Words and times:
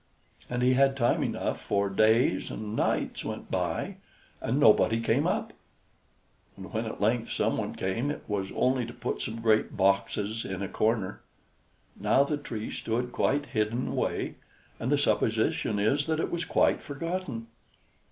And 0.49 0.63
he 0.63 0.73
had 0.73 0.97
time 0.97 1.21
enough, 1.21 1.61
for 1.61 1.87
days 1.87 2.49
and 2.49 2.75
nights 2.75 3.23
went 3.23 3.51
by, 3.51 3.97
and 4.41 4.59
nobody 4.59 4.99
came 4.99 5.27
up; 5.27 5.53
and 6.57 6.73
when 6.73 6.85
at 6.87 6.99
length 6.99 7.29
some 7.31 7.55
one 7.55 7.75
came, 7.75 8.09
it 8.09 8.23
was 8.27 8.51
only 8.55 8.83
to 8.87 8.93
put 8.93 9.21
some 9.21 9.41
great 9.41 9.77
boxes 9.77 10.43
in 10.43 10.63
a 10.63 10.67
corner. 10.67 11.21
Now 11.95 12.23
the 12.23 12.37
Tree 12.37 12.71
stood 12.71 13.11
quite 13.11 13.45
hidden 13.45 13.89
away, 13.89 14.37
and 14.79 14.91
the 14.91 14.97
supposition 14.97 15.77
is 15.77 16.07
that 16.07 16.19
it 16.19 16.31
was 16.31 16.45
quite 16.45 16.81
forgotten. 16.81 17.45